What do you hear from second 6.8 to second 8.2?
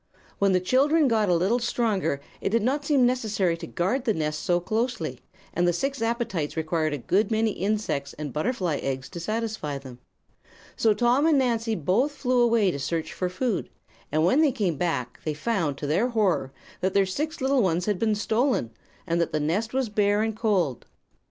a good many insects